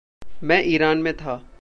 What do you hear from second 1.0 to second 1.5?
में था।